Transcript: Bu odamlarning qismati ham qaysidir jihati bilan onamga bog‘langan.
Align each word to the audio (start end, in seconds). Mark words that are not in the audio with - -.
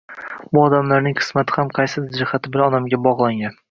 Bu 0.57 0.61
odamlarning 0.67 1.17
qismati 1.21 1.59
ham 1.59 1.71
qaysidir 1.79 2.21
jihati 2.25 2.57
bilan 2.57 2.71
onamga 2.73 3.05
bog‘langan. 3.09 3.59